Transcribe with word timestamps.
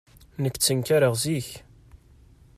Nekk 0.41 0.55
ttenkareɣ 0.57 1.13
zik. 1.23 1.47